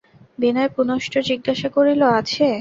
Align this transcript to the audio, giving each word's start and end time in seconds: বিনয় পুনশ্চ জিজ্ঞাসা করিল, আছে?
বিনয় 0.39 0.69
পুনশ্চ 0.75 1.13
জিজ্ঞাসা 1.29 1.67
করিল, 1.75 2.01
আছে? 2.19 2.47